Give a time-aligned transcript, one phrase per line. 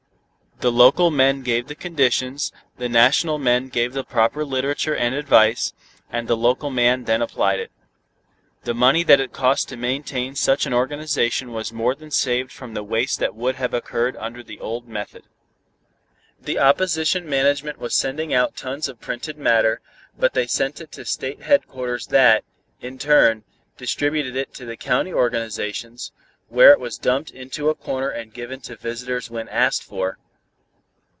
[0.63, 5.73] The local men gave the conditions, the national men gave the proper literature and advice,
[6.11, 7.71] and the local man then applied it.
[8.63, 12.75] The money that it cost to maintain such an organization was more than saved from
[12.75, 15.23] the waste that would have occurred under the old method.
[16.39, 19.81] The opposition management was sending out tons of printed matter,
[20.15, 22.43] but they sent it to state headquarters that,
[22.81, 23.45] in turn,
[23.77, 26.11] distributed it to the county organizations,
[26.49, 30.19] where it was dumped into a corner and given to visitors when asked for.